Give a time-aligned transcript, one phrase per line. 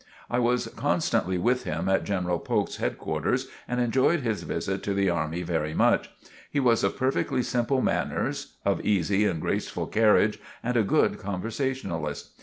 [0.31, 5.11] I was constantly with him at General Polk's headquarters and enjoyed his visit to the
[5.11, 6.09] army very much.
[6.49, 12.31] He was of perfectly simple manners, of easy and graceful carriage and a good conversationalist.